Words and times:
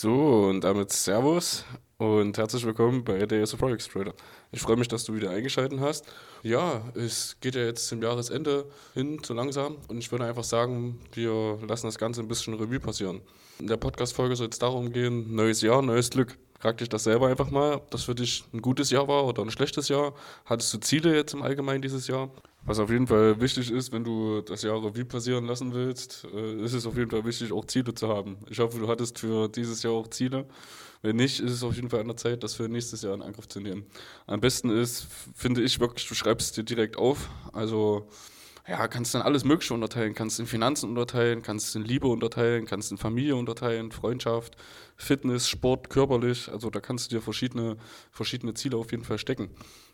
So, 0.00 0.44
und 0.46 0.62
damit 0.62 0.92
Servus 0.92 1.64
und 1.96 2.38
herzlich 2.38 2.64
willkommen 2.64 3.02
bei 3.02 3.26
der 3.26 3.44
Forex 3.48 3.88
Trader. 3.88 4.14
Ich 4.52 4.60
freue 4.60 4.76
mich, 4.76 4.86
dass 4.86 5.02
du 5.02 5.16
wieder 5.16 5.30
eingeschaltet 5.30 5.80
hast. 5.80 6.06
Ja, 6.44 6.82
es 6.94 7.36
geht 7.40 7.56
ja 7.56 7.62
jetzt 7.62 7.88
zum 7.88 8.00
Jahresende 8.00 8.66
hin, 8.94 9.20
zu 9.20 9.34
langsam. 9.34 9.78
Und 9.88 9.98
ich 9.98 10.12
würde 10.12 10.26
einfach 10.26 10.44
sagen, 10.44 11.00
wir 11.14 11.58
lassen 11.66 11.88
das 11.88 11.98
Ganze 11.98 12.20
ein 12.20 12.28
bisschen 12.28 12.54
Revue 12.54 12.78
passieren. 12.78 13.22
In 13.58 13.66
der 13.66 13.76
Podcast-Folge 13.76 14.36
soll 14.36 14.50
es 14.50 14.60
darum 14.60 14.92
gehen, 14.92 15.34
neues 15.34 15.62
Jahr, 15.62 15.82
neues 15.82 16.10
Glück. 16.10 16.38
Frag 16.58 16.78
dich 16.78 16.88
das 16.88 17.04
selber 17.04 17.28
einfach 17.28 17.50
mal, 17.50 17.74
ob 17.74 17.90
das 17.92 18.02
für 18.04 18.16
dich 18.16 18.44
ein 18.52 18.60
gutes 18.60 18.90
Jahr 18.90 19.06
war 19.06 19.24
oder 19.24 19.42
ein 19.42 19.50
schlechtes 19.50 19.88
Jahr. 19.88 20.14
Hattest 20.44 20.74
du 20.74 20.78
Ziele 20.78 21.14
jetzt 21.14 21.34
im 21.34 21.42
Allgemeinen 21.42 21.82
dieses 21.82 22.08
Jahr? 22.08 22.30
Was 22.64 22.80
auf 22.80 22.90
jeden 22.90 23.06
Fall 23.06 23.40
wichtig 23.40 23.70
ist, 23.70 23.92
wenn 23.92 24.02
du 24.02 24.40
das 24.40 24.62
Jahr 24.62 24.84
Revue 24.84 25.04
passieren 25.04 25.46
lassen 25.46 25.72
willst, 25.72 26.26
äh, 26.34 26.64
ist 26.64 26.74
es 26.74 26.84
auf 26.84 26.96
jeden 26.96 27.10
Fall 27.10 27.24
wichtig, 27.24 27.52
auch 27.52 27.64
Ziele 27.64 27.94
zu 27.94 28.08
haben. 28.08 28.38
Ich 28.50 28.58
hoffe, 28.58 28.78
du 28.78 28.88
hattest 28.88 29.20
für 29.20 29.48
dieses 29.48 29.84
Jahr 29.84 29.92
auch 29.92 30.08
Ziele. 30.08 30.46
Wenn 31.00 31.14
nicht, 31.14 31.38
ist 31.38 31.52
es 31.52 31.62
auf 31.62 31.76
jeden 31.76 31.90
Fall 31.90 32.00
an 32.00 32.08
der 32.08 32.16
Zeit, 32.16 32.42
das 32.42 32.54
für 32.54 32.68
nächstes 32.68 33.02
Jahr 33.02 33.14
in 33.14 33.22
Angriff 33.22 33.46
zu 33.46 33.60
nehmen. 33.60 33.86
Am 34.26 34.40
besten 34.40 34.70
ist, 34.70 35.06
finde 35.34 35.62
ich 35.62 35.78
wirklich, 35.78 36.08
du 36.08 36.14
schreibst 36.14 36.48
es 36.48 36.52
dir 36.54 36.64
direkt 36.64 36.96
auf. 36.96 37.30
Also 37.52 38.08
ja, 38.68 38.86
kannst 38.88 39.14
dann 39.14 39.22
alles 39.22 39.44
Mögliche 39.44 39.72
unterteilen, 39.72 40.14
kannst 40.14 40.38
in 40.40 40.46
Finanzen 40.46 40.90
unterteilen, 40.90 41.42
kannst 41.42 41.74
in 41.74 41.84
Liebe 41.84 42.06
unterteilen, 42.06 42.66
kannst 42.66 42.90
in 42.90 42.98
Familie 42.98 43.36
unterteilen, 43.36 43.92
Freundschaft, 43.92 44.56
Fitness, 44.96 45.48
Sport, 45.48 45.90
körperlich. 45.90 46.50
Also 46.50 46.68
da 46.70 46.80
kannst 46.80 47.10
du 47.10 47.16
dir 47.16 47.22
verschiedene, 47.22 47.76
verschiedene 48.10 48.54
Ziele 48.54 48.76
auf 48.76 48.90
jeden 48.90 49.04
Fall 49.04 49.18
stecken 49.18 49.50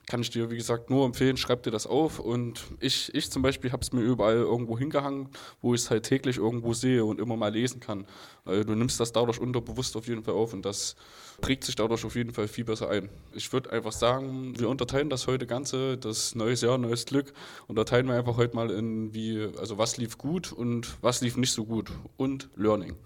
kann 0.06 0.20
ich 0.20 0.30
dir, 0.30 0.50
wie 0.50 0.56
gesagt, 0.56 0.90
nur 0.90 1.04
empfehlen, 1.06 1.36
schreib 1.36 1.62
dir 1.62 1.70
das 1.70 1.86
auf. 1.86 2.18
Und 2.18 2.64
ich, 2.80 3.14
ich 3.14 3.30
zum 3.30 3.42
Beispiel 3.42 3.72
habe 3.72 3.82
es 3.82 3.92
mir 3.92 4.02
überall 4.02 4.36
irgendwo 4.36 4.78
hingehangen, 4.78 5.28
wo 5.62 5.74
ich 5.74 5.82
es 5.82 5.90
halt 5.90 6.04
täglich 6.04 6.36
irgendwo 6.36 6.72
sehe 6.74 7.04
und 7.04 7.20
immer 7.20 7.36
mal 7.36 7.52
lesen 7.52 7.80
kann. 7.80 8.06
Weil 8.44 8.64
du 8.64 8.74
nimmst 8.74 9.00
das 9.00 9.12
dadurch 9.12 9.40
unterbewusst 9.40 9.96
auf 9.96 10.06
jeden 10.06 10.22
Fall 10.22 10.34
auf 10.34 10.52
und 10.52 10.64
das 10.64 10.96
prägt 11.40 11.64
sich 11.64 11.74
dadurch 11.74 12.04
auf 12.04 12.14
jeden 12.16 12.32
Fall 12.32 12.48
viel 12.48 12.64
besser 12.64 12.90
ein. 12.90 13.08
Ich 13.32 13.52
würde 13.52 13.70
einfach 13.72 13.92
sagen, 13.92 14.58
wir 14.58 14.68
unterteilen 14.68 15.10
das 15.10 15.26
heute 15.26 15.46
Ganze, 15.46 15.96
das 15.96 16.34
neues 16.34 16.60
Jahr, 16.60 16.78
neues 16.78 17.06
Glück, 17.06 17.32
unterteilen 17.66 18.06
wir 18.06 18.14
einfach 18.14 18.36
heute 18.36 18.54
mal 18.54 18.70
in 18.70 19.14
wie, 19.14 19.48
also 19.58 19.78
was 19.78 19.96
lief 19.96 20.18
gut 20.18 20.52
und 20.52 20.96
was 21.00 21.20
lief 21.22 21.36
nicht 21.36 21.52
so 21.52 21.64
gut 21.64 21.90
und 22.16 22.50
Learning 22.56 22.96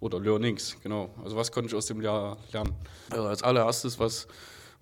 oder 0.00 0.20
Learnings, 0.20 0.76
genau. 0.82 1.10
Also 1.22 1.36
was 1.36 1.50
konnte 1.50 1.68
ich 1.68 1.74
aus 1.74 1.86
dem 1.86 2.00
Jahr 2.00 2.36
lernen? 2.52 2.74
Also 3.10 3.26
als 3.26 3.42
allererstes, 3.42 3.98
was 3.98 4.28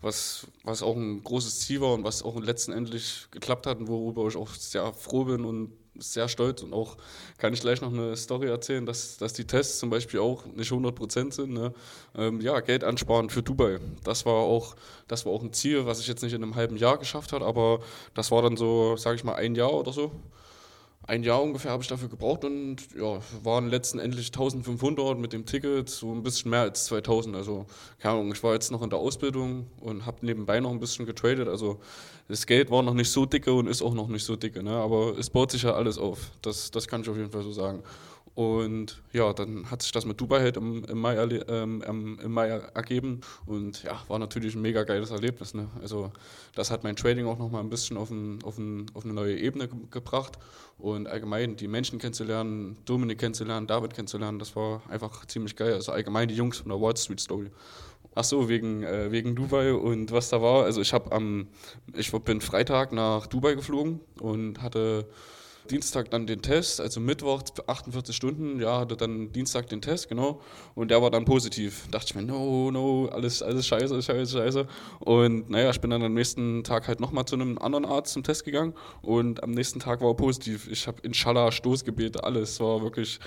was, 0.02 0.46
was 0.64 0.82
auch 0.82 0.96
ein 0.96 1.22
großes 1.22 1.60
Ziel 1.60 1.80
war 1.80 1.94
und 1.94 2.04
was 2.04 2.22
auch 2.22 2.38
letztendlich 2.40 3.28
geklappt 3.30 3.66
hat 3.66 3.78
und 3.78 3.88
worüber 3.88 4.26
ich 4.26 4.36
auch 4.36 4.50
sehr 4.50 4.92
froh 4.92 5.24
bin 5.24 5.44
und 5.44 5.72
sehr 5.94 6.28
stolz 6.28 6.62
und 6.62 6.72
auch 6.72 6.96
kann 7.38 7.52
ich 7.52 7.60
gleich 7.60 7.80
noch 7.80 7.92
eine 7.92 8.16
Story 8.16 8.48
erzählen, 8.48 8.86
dass, 8.86 9.18
dass 9.18 9.32
die 9.32 9.46
Tests 9.46 9.78
zum 9.78 9.90
Beispiel 9.90 10.20
auch 10.20 10.46
nicht 10.46 10.72
100% 10.72 11.32
sind. 11.32 11.52
Ne? 11.52 11.72
Ähm, 12.16 12.40
ja, 12.40 12.60
Geld 12.60 12.82
ansparen 12.82 13.30
für 13.30 13.42
Dubai. 13.42 13.78
Das 14.02 14.24
war, 14.24 14.34
auch, 14.34 14.74
das 15.06 15.26
war 15.26 15.32
auch 15.32 15.42
ein 15.42 15.52
Ziel, 15.52 15.86
was 15.86 16.00
ich 16.00 16.06
jetzt 16.06 16.22
nicht 16.22 16.32
in 16.32 16.42
einem 16.42 16.54
halben 16.54 16.76
Jahr 16.76 16.98
geschafft 16.98 17.32
habe, 17.32 17.44
aber 17.44 17.80
das 18.14 18.30
war 18.30 18.42
dann 18.42 18.56
so, 18.56 18.96
sage 18.96 19.16
ich 19.16 19.24
mal, 19.24 19.34
ein 19.34 19.54
Jahr 19.54 19.72
oder 19.72 19.92
so 19.92 20.12
ein 21.04 21.24
Jahr 21.24 21.42
ungefähr 21.42 21.72
habe 21.72 21.82
ich 21.82 21.88
dafür 21.88 22.08
gebraucht 22.08 22.44
und 22.44 22.76
ja, 22.96 23.18
waren 23.42 23.68
letztendlich 23.68 24.26
1500 24.26 25.18
mit 25.18 25.32
dem 25.32 25.44
Ticket, 25.44 25.88
so 25.88 26.12
ein 26.12 26.22
bisschen 26.22 26.50
mehr 26.50 26.60
als 26.60 26.84
2000. 26.86 27.34
Also, 27.34 27.66
keine 27.98 28.14
Ahnung, 28.14 28.32
ich 28.32 28.42
war 28.42 28.54
jetzt 28.54 28.70
noch 28.70 28.82
in 28.82 28.90
der 28.90 28.98
Ausbildung 28.98 29.66
und 29.80 30.06
habe 30.06 30.18
nebenbei 30.24 30.60
noch 30.60 30.70
ein 30.70 30.78
bisschen 30.78 31.04
getradet. 31.04 31.48
Also, 31.48 31.80
das 32.28 32.46
Geld 32.46 32.70
war 32.70 32.82
noch 32.82 32.94
nicht 32.94 33.10
so 33.10 33.26
dicke 33.26 33.52
und 33.52 33.66
ist 33.66 33.82
auch 33.82 33.94
noch 33.94 34.08
nicht 34.08 34.24
so 34.24 34.36
dicke, 34.36 34.62
ne? 34.62 34.70
aber 34.70 35.18
es 35.18 35.28
baut 35.28 35.50
sich 35.50 35.64
ja 35.64 35.74
alles 35.74 35.98
auf. 35.98 36.30
Das, 36.40 36.70
das 36.70 36.86
kann 36.86 37.02
ich 37.02 37.08
auf 37.08 37.16
jeden 37.16 37.30
Fall 37.30 37.42
so 37.42 37.52
sagen. 37.52 37.82
Und 38.34 39.02
ja, 39.12 39.34
dann 39.34 39.70
hat 39.70 39.82
sich 39.82 39.92
das 39.92 40.06
mit 40.06 40.18
Dubai 40.18 40.40
halt 40.40 40.56
im, 40.56 40.84
im, 40.84 40.98
Mai, 40.98 41.16
ähm, 41.16 42.18
im 42.22 42.32
Mai 42.32 42.48
ergeben 42.48 43.20
und 43.44 43.82
ja, 43.82 44.00
war 44.08 44.18
natürlich 44.18 44.54
ein 44.54 44.62
mega 44.62 44.84
geiles 44.84 45.10
Erlebnis. 45.10 45.52
Ne? 45.52 45.68
Also 45.82 46.10
das 46.54 46.70
hat 46.70 46.82
mein 46.82 46.96
Trading 46.96 47.26
auch 47.26 47.38
nochmal 47.38 47.62
ein 47.62 47.68
bisschen 47.68 47.98
auf, 47.98 48.10
ein, 48.10 48.42
auf, 48.42 48.56
ein, 48.56 48.86
auf 48.94 49.04
eine 49.04 49.12
neue 49.12 49.36
Ebene 49.36 49.68
ge 49.68 49.76
gebracht 49.90 50.38
und 50.78 51.08
allgemein 51.08 51.56
die 51.56 51.68
Menschen 51.68 51.98
kennenzulernen, 51.98 52.78
Dominik 52.86 53.18
kennenzulernen, 53.18 53.66
David 53.66 53.92
kennenzulernen, 53.92 54.38
das 54.38 54.56
war 54.56 54.80
einfach 54.88 55.26
ziemlich 55.26 55.54
geil. 55.54 55.74
Also 55.74 55.92
allgemein 55.92 56.28
die 56.28 56.34
Jungs 56.34 56.58
von 56.58 56.70
der 56.70 56.80
Wall 56.80 56.96
Street 56.96 57.20
Story. 57.20 57.50
Ach 58.14 58.24
so, 58.24 58.48
wegen, 58.48 58.82
äh, 58.82 59.12
wegen 59.12 59.34
Dubai 59.34 59.74
und 59.74 60.10
was 60.10 60.30
da 60.30 60.40
war. 60.40 60.64
Also 60.64 60.80
ich 60.80 60.94
habe 60.94 61.12
am, 61.12 61.48
ich 61.94 62.10
bin 62.10 62.40
Freitag 62.40 62.92
nach 62.92 63.26
Dubai 63.26 63.54
geflogen 63.54 64.00
und 64.20 64.62
hatte 64.62 65.06
Dienstag 65.70 66.10
dann 66.10 66.26
den 66.26 66.42
Test, 66.42 66.80
also 66.80 67.00
Mittwoch 67.00 67.42
48 67.66 68.14
Stunden, 68.14 68.60
ja, 68.60 68.80
hatte 68.80 68.96
dann 68.96 69.32
Dienstag 69.32 69.68
den 69.68 69.80
Test, 69.80 70.08
genau, 70.08 70.40
und 70.74 70.90
der 70.90 71.00
war 71.02 71.10
dann 71.10 71.24
positiv. 71.24 71.84
Da 71.90 71.98
dachte 71.98 72.06
ich 72.10 72.14
mir, 72.14 72.22
no, 72.22 72.70
no, 72.70 73.08
alles, 73.12 73.42
alles 73.42 73.66
scheiße, 73.66 74.02
scheiße, 74.02 74.38
scheiße. 74.38 74.66
Und 75.00 75.50
naja, 75.50 75.70
ich 75.70 75.80
bin 75.80 75.90
dann 75.90 76.02
am 76.02 76.14
nächsten 76.14 76.64
Tag 76.64 76.88
halt 76.88 77.00
nochmal 77.00 77.24
zu 77.24 77.36
einem 77.36 77.58
anderen 77.58 77.84
Arzt 77.84 78.12
zum 78.12 78.22
Test 78.22 78.44
gegangen 78.44 78.74
und 79.02 79.42
am 79.42 79.52
nächsten 79.52 79.80
Tag 79.80 80.00
war 80.00 80.10
er 80.10 80.14
positiv. 80.14 80.68
Ich 80.70 80.86
habe 80.86 80.98
Inshallah 81.02 81.52
Stoßgebete, 81.52 82.24
alles, 82.24 82.60
war 82.60 82.82
wirklich 82.82 83.20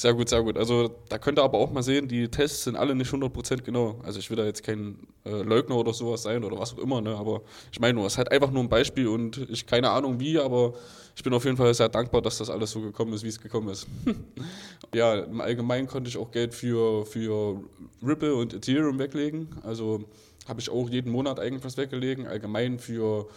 sehr 0.00 0.14
gut, 0.14 0.30
sehr 0.30 0.42
gut. 0.42 0.56
Also 0.56 0.96
da 1.10 1.18
könnt 1.18 1.38
ihr 1.38 1.42
aber 1.42 1.58
auch 1.58 1.70
mal 1.70 1.82
sehen, 1.82 2.08
die 2.08 2.28
Tests 2.28 2.64
sind 2.64 2.74
alle 2.74 2.94
nicht 2.94 3.12
100% 3.12 3.62
genau. 3.62 4.00
Also 4.02 4.18
ich 4.18 4.30
will 4.30 4.36
da 4.38 4.44
jetzt 4.46 4.62
kein 4.62 4.96
äh, 5.26 5.42
Leugner 5.42 5.76
oder 5.76 5.92
sowas 5.92 6.22
sein 6.22 6.42
oder 6.42 6.58
was 6.58 6.72
auch 6.72 6.78
immer, 6.78 7.02
ne? 7.02 7.14
aber 7.14 7.42
ich 7.70 7.80
meine 7.80 7.94
nur, 7.94 8.06
es 8.06 8.14
ist 8.14 8.18
halt 8.18 8.32
einfach 8.32 8.50
nur 8.50 8.62
ein 8.62 8.70
Beispiel 8.70 9.08
und 9.08 9.46
ich 9.50 9.66
keine 9.66 9.90
Ahnung 9.90 10.18
wie, 10.18 10.38
aber 10.38 10.72
ich 11.20 11.24
bin 11.24 11.34
auf 11.34 11.44
jeden 11.44 11.58
Fall 11.58 11.74
sehr 11.74 11.90
dankbar, 11.90 12.22
dass 12.22 12.38
das 12.38 12.48
alles 12.48 12.70
so 12.70 12.80
gekommen 12.80 13.12
ist, 13.12 13.22
wie 13.22 13.28
es 13.28 13.38
gekommen 13.38 13.68
ist. 13.68 13.86
ja, 14.94 15.18
im 15.18 15.42
Allgemeinen 15.42 15.86
konnte 15.86 16.08
ich 16.08 16.16
auch 16.16 16.30
Geld 16.30 16.54
für, 16.54 17.04
für 17.04 17.62
Ripple 18.02 18.34
und 18.34 18.54
Ethereum 18.54 18.98
weglegen. 18.98 19.48
Also 19.62 20.02
habe 20.48 20.60
ich 20.60 20.70
auch 20.70 20.88
jeden 20.88 21.12
Monat 21.12 21.38
eigentlich 21.38 21.62
was 21.62 21.76
weggelegen. 21.76 22.26
Allgemein 22.26 22.78
für 22.78 23.28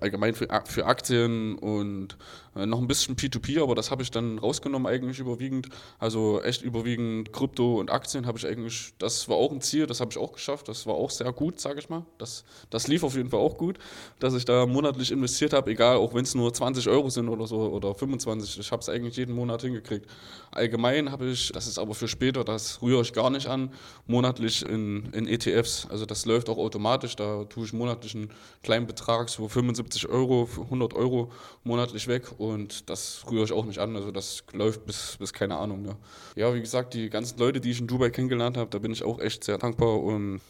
allgemein 0.00 0.34
für, 0.34 0.48
für 0.66 0.86
Aktien 0.86 1.56
und 1.58 2.16
äh, 2.54 2.66
noch 2.66 2.78
ein 2.78 2.86
bisschen 2.86 3.16
P2P, 3.16 3.62
aber 3.62 3.74
das 3.74 3.90
habe 3.90 4.02
ich 4.02 4.10
dann 4.10 4.38
rausgenommen 4.38 4.86
eigentlich 4.86 5.18
überwiegend. 5.18 5.68
Also 5.98 6.42
echt 6.42 6.62
überwiegend 6.62 7.32
Krypto 7.32 7.78
und 7.78 7.90
Aktien 7.90 8.26
habe 8.26 8.38
ich 8.38 8.46
eigentlich, 8.46 8.94
das 8.98 9.28
war 9.28 9.36
auch 9.36 9.52
ein 9.52 9.60
Ziel, 9.60 9.86
das 9.86 10.00
habe 10.00 10.10
ich 10.10 10.18
auch 10.18 10.32
geschafft, 10.32 10.68
das 10.68 10.86
war 10.86 10.94
auch 10.94 11.10
sehr 11.10 11.32
gut, 11.32 11.60
sage 11.60 11.78
ich 11.78 11.88
mal. 11.88 12.04
Das, 12.18 12.44
das 12.70 12.88
lief 12.88 13.04
auf 13.04 13.14
jeden 13.14 13.30
Fall 13.30 13.40
auch 13.40 13.56
gut, 13.56 13.78
dass 14.18 14.34
ich 14.34 14.44
da 14.44 14.66
monatlich 14.66 15.10
investiert 15.10 15.52
habe, 15.52 15.70
egal, 15.70 15.96
auch 15.96 16.14
wenn 16.14 16.24
es 16.24 16.34
nur 16.34 16.52
20 16.52 16.88
Euro 16.88 17.10
sind 17.10 17.28
oder 17.28 17.46
so 17.46 17.58
oder 17.70 17.94
25, 17.94 18.58
ich 18.58 18.72
habe 18.72 18.80
es 18.80 18.88
eigentlich 18.88 19.16
jeden 19.16 19.34
Monat 19.34 19.62
hingekriegt. 19.62 20.06
Allgemein 20.50 21.12
habe 21.12 21.26
ich, 21.26 21.52
das 21.52 21.66
ist 21.66 21.78
aber 21.78 21.94
für 21.94 22.08
später, 22.08 22.44
das 22.44 22.82
rühre 22.82 23.02
ich 23.02 23.12
gar 23.12 23.30
nicht 23.30 23.46
an, 23.46 23.72
monatlich 24.06 24.64
in, 24.64 25.12
in 25.12 25.28
ETFs. 25.28 25.86
Also 25.90 26.06
das 26.06 26.26
läuft 26.26 26.48
auch 26.48 26.58
automatisch, 26.58 27.16
da 27.16 27.44
tue 27.44 27.64
ich 27.64 27.72
monatlich 27.72 28.14
einen 28.14 28.30
kleinen 28.62 28.86
Betrag, 28.86 29.28
so 29.28 29.48
75 29.48 29.87
70 29.88 30.08
Euro, 30.08 30.48
100 30.64 30.94
Euro 30.94 31.32
monatlich 31.64 32.08
weg 32.08 32.24
und 32.38 32.90
das 32.90 33.24
rühre 33.30 33.44
ich 33.44 33.52
auch 33.52 33.64
nicht 33.64 33.78
an. 33.78 33.96
Also 33.96 34.10
das 34.10 34.44
läuft 34.52 34.84
bis, 34.84 35.16
bis 35.18 35.32
keine 35.32 35.56
Ahnung. 35.56 35.82
Ne? 35.82 35.96
Ja, 36.36 36.54
wie 36.54 36.60
gesagt, 36.60 36.94
die 36.94 37.08
ganzen 37.08 37.38
Leute, 37.38 37.60
die 37.60 37.70
ich 37.70 37.80
in 37.80 37.86
Dubai 37.86 38.10
kennengelernt 38.10 38.56
habe, 38.56 38.70
da 38.70 38.78
bin 38.78 38.92
ich 38.92 39.02
auch 39.02 39.18
echt 39.18 39.44
sehr 39.44 39.58
dankbar 39.58 40.00
und 40.00 40.40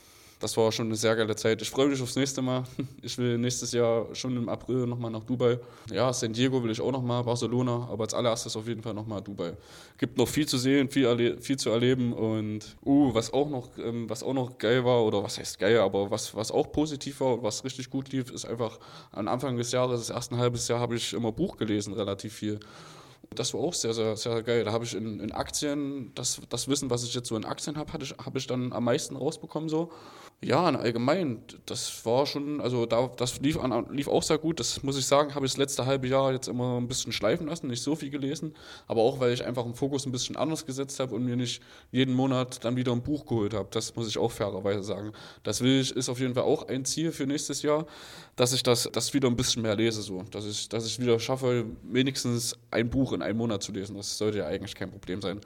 das 0.41 0.57
war 0.57 0.71
schon 0.71 0.87
eine 0.87 0.97
sehr 0.97 1.17
geile 1.17 1.35
Zeit. 1.35 1.61
Ich 1.63 1.71
freue 1.71 1.89
mich 1.89 2.01
aufs 2.01 2.17
nächste 2.17 2.43
Mal. 2.43 2.65
Ich 3.03 3.17
will 3.17 3.39
nächstes 3.39 3.73
Jahr 3.73 4.07
schon 4.15 4.37
im 4.37 4.49
April 4.49 4.87
nochmal 4.87 5.11
nach 5.11 5.25
Dubai. 5.25 5.59
Ja, 5.91 6.13
San 6.13 6.33
Diego 6.33 6.63
will 6.63 6.71
ich 6.71 6.81
auch 6.81 6.93
nochmal, 6.93 7.23
Barcelona, 7.23 7.89
aber 7.91 8.05
als 8.05 8.15
allererstes 8.15 8.57
auf 8.57 8.67
jeden 8.67 8.83
Fall 8.83 8.93
nochmal 8.93 9.23
Dubai. 9.23 9.53
Gibt 9.97 10.19
noch 10.19 10.29
viel 10.29 10.47
zu 10.47 10.59
sehen, 10.59 10.89
viel, 10.89 11.39
viel 11.41 11.57
zu 11.57 11.71
erleben 11.71 12.13
und 12.13 12.77
uh, 12.85 13.15
was 13.15 13.33
auch 13.33 13.49
noch, 13.49 13.71
ähm, 13.79 14.11
was 14.11 14.23
auch 14.23 14.35
noch 14.35 14.59
geil 14.59 14.85
war, 14.85 15.05
oder 15.05 15.23
was 15.23 15.39
heißt 15.39 15.59
geil, 15.59 15.79
aber 15.79 16.11
was, 16.11 16.35
was 16.35 16.51
auch 16.51 16.71
positiv 16.71 17.21
war 17.21 17.35
und 17.35 17.43
was 17.43 17.65
richtig 17.65 17.89
gut 17.89 18.11
lief, 18.13 18.31
ist 18.31 18.45
einfach 18.45 18.79
am 19.13 19.29
Anfang 19.29 19.57
des 19.57 19.73
Jahres, 19.73 20.01
das 20.01 20.11
erste 20.11 20.37
halbe 20.37 20.59
Jahr, 20.59 20.81
habe 20.81 20.97
ich 20.97 21.13
immer 21.15 21.33
Buch 21.33 21.57
gelesen, 21.57 21.95
relativ 21.95 22.35
viel. 22.35 22.61
Das 23.35 23.55
war 23.55 23.61
auch 23.61 23.75
sehr, 23.75 23.93
sehr, 23.95 24.17
sehr 24.17 24.43
geil. 24.43 24.65
Da 24.65 24.73
habe 24.73 24.85
ich 24.85 24.95
in, 24.95 25.21
in, 25.21 25.33
Aktien, 25.33 26.13
das, 26.15 26.41
das 26.49 26.69
Wissen, 26.69 26.91
was 26.91 27.05
ich 27.05 27.15
jetzt 27.15 27.29
so 27.29 27.37
in 27.37 27.45
Aktien 27.45 27.77
habe, 27.77 27.93
habe 27.93 28.05
ich, 28.05 28.13
hab 28.13 28.37
ich 28.37 28.47
dann 28.47 28.73
am 28.73 28.85
meisten 28.85 29.17
rausbekommen 29.17 29.69
so. 29.69 29.91
Ja, 30.41 30.67
allgemein, 30.67 31.43
das 31.67 32.07
war 32.07 32.25
schon, 32.25 32.61
also 32.61 32.87
da, 32.87 33.11
das 33.17 33.41
lief, 33.41 33.59
an, 33.59 33.87
lief 33.91 34.07
auch 34.07 34.23
sehr 34.23 34.39
gut. 34.39 34.61
Das 34.61 34.85
muss 34.85 34.97
ich 34.97 35.05
sagen, 35.05 35.35
habe 35.35 35.45
ich 35.47 35.53
das 35.53 35.59
letzte 35.59 35.85
halbe 35.85 36.07
Jahr 36.07 36.33
jetzt 36.33 36.47
immer 36.47 36.81
ein 36.81 36.87
bisschen 36.87 37.11
schleifen 37.11 37.49
lassen, 37.49 37.67
nicht 37.67 37.83
so 37.83 37.97
viel 37.97 38.11
gelesen, 38.11 38.55
aber 38.87 39.03
auch, 39.03 39.19
weil 39.19 39.33
ich 39.33 39.45
einfach 39.45 39.65
den 39.65 39.75
Fokus 39.75 40.07
ein 40.07 40.13
bisschen 40.13 40.37
anders 40.37 40.65
gesetzt 40.65 41.01
habe 41.01 41.17
und 41.17 41.25
mir 41.25 41.35
nicht 41.35 41.61
jeden 41.91 42.15
Monat 42.15 42.65
dann 42.65 42.77
wieder 42.77 42.93
ein 42.93 43.03
Buch 43.03 43.27
geholt 43.27 43.53
habe. 43.53 43.69
Das 43.73 43.97
muss 43.97 44.07
ich 44.07 44.17
auch 44.17 44.31
fairerweise 44.31 44.85
sagen. 44.85 45.13
Das 45.43 45.61
will 45.61 45.81
ich, 45.81 45.91
ist 45.97 46.09
auf 46.09 46.21
jeden 46.21 46.35
Fall 46.35 46.45
auch 46.45 46.69
ein 46.69 46.85
Ziel 46.85 47.11
für 47.11 47.27
nächstes 47.27 47.63
Jahr, 47.63 47.85
dass 48.37 48.53
ich 48.53 48.63
das, 48.63 48.89
das 48.93 49.13
wieder 49.15 49.27
ein 49.27 49.35
bisschen 49.35 49.63
mehr 49.63 49.75
lese, 49.75 50.03
so. 50.03 50.23
Dass 50.31 50.47
ich, 50.47 50.69
dass 50.69 50.87
ich 50.87 51.01
wieder 51.01 51.19
schaffe, 51.19 51.65
wenigstens 51.83 52.57
ein 52.71 52.91
Buch 52.91 53.13
in 53.13 53.23
einem 53.23 53.39
Monat 53.39 53.63
zu 53.63 53.73
lesen. 53.73 53.97
Das 53.97 54.19
sollte 54.19 54.39
ja 54.39 54.47
eigentlich 54.47 54.75
kein 54.75 54.91
Problem 54.91 55.23
sein. 55.23 55.41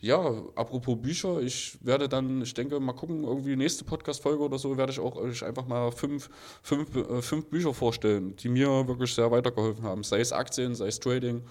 Ja, 0.00 0.18
apropos 0.54 1.00
Bücher, 1.00 1.40
ich 1.40 1.76
werde 1.84 2.08
dann, 2.08 2.42
ich 2.42 2.54
denke, 2.54 2.78
mal 2.78 2.92
gucken, 2.92 3.24
irgendwie 3.24 3.56
nächste 3.56 3.84
Podcast-Folge 3.84 4.44
oder 4.44 4.58
so, 4.58 4.76
werde 4.76 4.92
ich 4.92 5.00
auch 5.00 5.16
euch 5.16 5.44
einfach 5.44 5.66
mal 5.66 5.90
fünf, 5.90 6.30
fünf, 6.62 6.94
äh, 6.94 7.20
fünf 7.20 7.46
Bücher 7.46 7.74
vorstellen, 7.74 8.36
die 8.36 8.48
mir 8.48 8.86
wirklich 8.86 9.12
sehr 9.12 9.30
weitergeholfen 9.30 9.84
haben. 9.84 10.04
Sei 10.04 10.20
es 10.20 10.32
Aktien, 10.32 10.74
sei 10.74 10.86
es 10.86 11.00
Trading. 11.00 11.42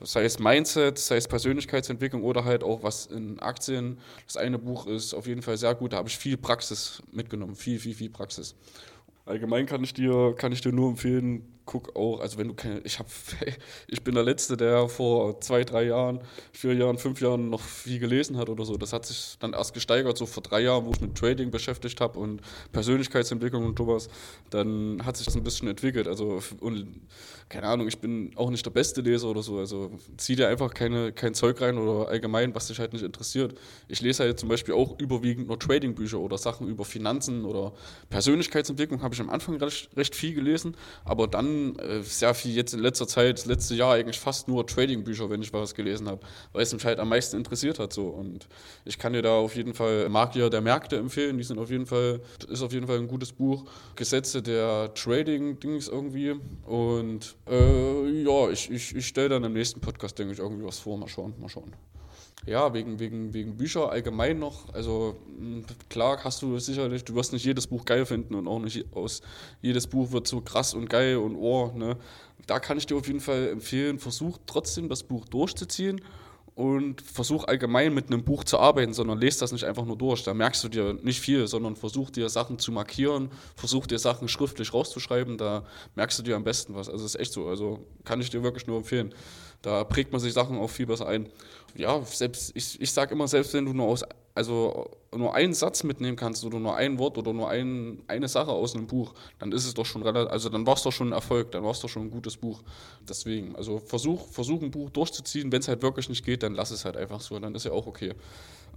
sei 0.00 0.24
es 0.24 0.38
Mindset, 0.38 0.98
sei 0.98 1.16
es 1.16 1.26
Persönlichkeitsentwicklung 1.26 2.22
oder 2.22 2.44
halt 2.44 2.62
auch 2.62 2.82
was 2.82 3.06
in 3.06 3.38
Aktien. 3.40 3.98
Das 4.26 4.36
eine 4.36 4.58
Buch 4.58 4.86
ist 4.86 5.14
auf 5.14 5.26
jeden 5.26 5.42
Fall 5.42 5.56
sehr 5.56 5.74
gut, 5.74 5.92
da 5.92 5.98
habe 5.98 6.08
ich 6.08 6.16
viel 6.16 6.36
Praxis 6.36 7.02
mitgenommen, 7.12 7.56
viel, 7.56 7.78
viel, 7.80 7.94
viel 7.94 8.10
Praxis. 8.10 8.54
Allgemein 9.26 9.66
kann 9.66 9.84
ich 9.84 9.92
dir, 9.92 10.34
kann 10.36 10.52
ich 10.52 10.60
dir 10.60 10.72
nur 10.72 10.90
empfehlen, 10.90 11.42
guck 11.68 11.94
auch, 11.94 12.20
also 12.20 12.38
wenn 12.38 12.48
du 12.48 12.54
keine, 12.54 12.80
ich 12.80 12.98
habe, 12.98 13.10
ich 13.88 14.02
bin 14.02 14.14
der 14.14 14.24
Letzte, 14.24 14.56
der 14.56 14.88
vor 14.88 15.38
zwei, 15.40 15.64
drei 15.64 15.84
Jahren, 15.84 16.20
vier 16.50 16.74
Jahren, 16.74 16.96
fünf 16.96 17.20
Jahren 17.20 17.50
noch 17.50 17.60
viel 17.60 17.98
gelesen 17.98 18.38
hat 18.38 18.48
oder 18.48 18.64
so. 18.64 18.78
Das 18.78 18.94
hat 18.94 19.04
sich 19.04 19.36
dann 19.38 19.52
erst 19.52 19.74
gesteigert, 19.74 20.16
so 20.16 20.24
vor 20.24 20.42
drei 20.42 20.60
Jahren, 20.60 20.86
wo 20.86 20.92
ich 20.92 21.00
mit 21.00 21.14
Trading 21.14 21.50
beschäftigt 21.50 22.00
habe 22.00 22.18
und 22.18 22.40
Persönlichkeitsentwicklung 22.72 23.66
und 23.66 23.78
sowas. 23.78 24.08
Dann 24.48 25.04
hat 25.04 25.18
sich 25.18 25.26
das 25.26 25.36
ein 25.36 25.44
bisschen 25.44 25.68
entwickelt. 25.68 26.08
Also 26.08 26.40
und 26.60 26.86
keine 27.50 27.66
Ahnung, 27.66 27.86
ich 27.86 27.98
bin 27.98 28.32
auch 28.36 28.50
nicht 28.50 28.64
der 28.64 28.70
beste 28.70 29.02
Leser 29.02 29.28
oder 29.28 29.42
so. 29.42 29.58
Also 29.58 29.90
zieh 30.16 30.36
dir 30.36 30.48
einfach 30.48 30.72
keine, 30.72 31.12
kein 31.12 31.34
Zeug 31.34 31.60
rein 31.60 31.76
oder 31.76 32.08
allgemein, 32.08 32.54
was 32.54 32.68
dich 32.68 32.78
halt 32.78 32.94
nicht 32.94 33.04
interessiert. 33.04 33.54
Ich 33.88 34.00
lese 34.00 34.24
halt 34.24 34.40
zum 34.40 34.48
Beispiel 34.48 34.72
auch 34.72 34.98
überwiegend 34.98 35.48
nur 35.48 35.58
Trading-Bücher 35.58 36.18
oder 36.18 36.38
Sachen 36.38 36.66
über 36.66 36.86
Finanzen 36.86 37.44
oder 37.44 37.72
Persönlichkeitsentwicklung 38.08 39.02
habe 39.02 39.14
ich 39.14 39.20
am 39.20 39.28
Anfang 39.28 39.56
recht, 39.56 39.90
recht 39.96 40.14
viel 40.14 40.34
gelesen, 40.34 40.74
aber 41.04 41.26
dann 41.26 41.57
äh, 41.78 42.02
sehr 42.02 42.34
viel 42.34 42.54
jetzt 42.54 42.74
in 42.74 42.80
letzter 42.80 43.06
Zeit, 43.06 43.38
das 43.38 43.46
letzte 43.46 43.74
Jahr 43.74 43.94
eigentlich 43.94 44.18
fast 44.18 44.48
nur 44.48 44.66
Trading-Bücher, 44.66 45.30
wenn 45.30 45.42
ich 45.42 45.52
was 45.52 45.74
gelesen 45.74 46.08
habe, 46.08 46.20
weil 46.52 46.62
es 46.62 46.72
mich 46.72 46.84
halt 46.84 46.98
am 46.98 47.08
meisten 47.08 47.36
interessiert 47.36 47.78
hat. 47.78 47.92
So. 47.92 48.08
Und 48.08 48.48
ich 48.84 48.98
kann 48.98 49.12
dir 49.12 49.22
da 49.22 49.32
auf 49.32 49.54
jeden 49.56 49.74
Fall 49.74 50.08
Magier 50.08 50.50
der 50.50 50.60
Märkte 50.60 50.96
empfehlen. 50.96 51.38
Die 51.38 51.44
sind 51.44 51.58
auf 51.58 51.70
jeden 51.70 51.86
Fall, 51.86 52.20
ist 52.48 52.62
auf 52.62 52.72
jeden 52.72 52.86
Fall 52.86 52.98
ein 52.98 53.08
gutes 53.08 53.32
Buch. 53.32 53.64
Gesetze 53.96 54.42
der 54.42 54.92
Trading-Dings 54.94 55.88
irgendwie. 55.88 56.36
Und 56.66 57.36
äh, 57.48 58.22
ja, 58.22 58.50
ich, 58.50 58.70
ich, 58.70 58.94
ich 58.94 59.06
stelle 59.06 59.30
dann 59.30 59.44
im 59.44 59.52
nächsten 59.52 59.80
Podcast, 59.80 60.18
denke 60.18 60.32
ich, 60.32 60.38
irgendwie 60.38 60.64
was 60.64 60.78
vor. 60.78 60.98
Mal 60.98 61.08
schauen, 61.08 61.34
mal 61.38 61.48
schauen 61.48 61.72
ja, 62.48 62.72
wegen, 62.72 62.98
wegen, 62.98 63.34
wegen 63.34 63.56
Bücher 63.56 63.90
allgemein 63.90 64.38
noch. 64.38 64.72
Also 64.72 65.16
hm, 65.38 65.64
klar 65.88 66.18
hast 66.24 66.42
du 66.42 66.58
sicherlich, 66.58 67.04
du 67.04 67.14
wirst 67.14 67.32
nicht 67.32 67.44
jedes 67.44 67.66
Buch 67.66 67.84
geil 67.84 68.06
finden 68.06 68.34
und 68.34 68.48
auch 68.48 68.58
nicht 68.58 68.86
aus 68.94 69.20
jedes 69.60 69.86
Buch 69.86 70.12
wird 70.12 70.26
so 70.26 70.40
krass 70.40 70.74
und 70.74 70.88
geil 70.88 71.16
und 71.18 71.36
oh, 71.36 71.47
ne. 71.74 71.96
Da 72.46 72.60
kann 72.60 72.78
ich 72.78 72.86
dir 72.86 72.96
auf 72.96 73.06
jeden 73.06 73.20
Fall 73.20 73.48
empfehlen, 73.48 73.98
versuch 73.98 74.38
trotzdem 74.46 74.88
das 74.88 75.02
Buch 75.02 75.26
durchzuziehen 75.26 76.00
und 76.58 77.02
versuch 77.02 77.44
allgemein 77.44 77.94
mit 77.94 78.08
einem 78.08 78.24
Buch 78.24 78.42
zu 78.42 78.58
arbeiten, 78.58 78.92
sondern 78.92 79.20
lest 79.20 79.40
das 79.42 79.52
nicht 79.52 79.62
einfach 79.62 79.84
nur 79.84 79.96
durch. 79.96 80.24
Da 80.24 80.34
merkst 80.34 80.64
du 80.64 80.68
dir 80.68 80.94
nicht 81.02 81.20
viel, 81.20 81.46
sondern 81.46 81.76
versuch 81.76 82.10
dir 82.10 82.28
Sachen 82.28 82.58
zu 82.58 82.72
markieren, 82.72 83.30
versuch 83.54 83.86
dir 83.86 84.00
Sachen 84.00 84.26
schriftlich 84.26 84.74
rauszuschreiben, 84.74 85.38
da 85.38 85.64
merkst 85.94 86.18
du 86.18 86.24
dir 86.24 86.34
am 86.34 86.42
besten 86.42 86.74
was. 86.74 86.88
Also 86.88 87.04
ist 87.04 87.14
echt 87.14 87.32
so. 87.32 87.46
Also 87.46 87.86
kann 88.04 88.20
ich 88.20 88.30
dir 88.30 88.42
wirklich 88.42 88.66
nur 88.66 88.78
empfehlen. 88.78 89.14
Da 89.62 89.84
prägt 89.84 90.10
man 90.10 90.20
sich 90.20 90.32
Sachen 90.32 90.58
auch 90.58 90.70
viel 90.70 90.86
besser 90.86 91.06
ein. 91.06 91.28
Ja, 91.76 92.02
selbst, 92.04 92.50
ich, 92.56 92.80
ich 92.80 92.90
sage 92.90 93.14
immer, 93.14 93.28
selbst 93.28 93.54
wenn 93.54 93.64
du 93.64 93.72
nur 93.72 93.86
aus, 93.86 94.04
also 94.38 94.88
nur 95.16 95.34
einen 95.34 95.52
Satz 95.52 95.82
mitnehmen 95.82 96.16
kannst 96.16 96.44
oder 96.44 96.60
nur 96.60 96.76
ein 96.76 96.96
Wort 97.00 97.18
oder 97.18 97.32
nur 97.32 97.50
ein, 97.50 98.04
eine 98.06 98.28
Sache 98.28 98.52
aus 98.52 98.76
einem 98.76 98.86
Buch, 98.86 99.14
dann 99.40 99.50
ist 99.50 99.66
es 99.66 99.74
doch 99.74 99.84
schon 99.84 100.02
relativ, 100.02 100.30
also 100.30 100.48
dann 100.48 100.64
war 100.64 100.74
es 100.74 100.82
doch 100.82 100.92
schon 100.92 101.08
ein 101.08 101.12
Erfolg, 101.12 101.50
dann 101.50 101.64
war 101.64 101.72
es 101.72 101.80
doch 101.80 101.88
schon 101.88 102.04
ein 102.04 102.10
gutes 102.10 102.36
Buch. 102.36 102.62
Deswegen, 103.08 103.56
also 103.56 103.80
versuch, 103.80 104.28
versuch 104.28 104.62
ein 104.62 104.70
Buch 104.70 104.90
durchzuziehen, 104.90 105.50
wenn 105.50 105.58
es 105.60 105.66
halt 105.66 105.82
wirklich 105.82 106.08
nicht 106.08 106.24
geht, 106.24 106.44
dann 106.44 106.54
lass 106.54 106.70
es 106.70 106.84
halt 106.84 106.96
einfach 106.96 107.20
so, 107.20 107.36
dann 107.40 107.52
ist 107.56 107.64
ja 107.64 107.72
auch 107.72 107.88
okay. 107.88 108.14